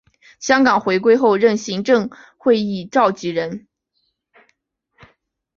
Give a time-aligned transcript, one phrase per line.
[0.39, 3.67] 香港回归后任行政会议召集人。